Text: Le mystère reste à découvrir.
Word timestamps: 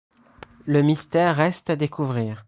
Le 0.65 0.81
mystère 0.81 1.35
reste 1.35 1.69
à 1.69 1.75
découvrir. 1.75 2.39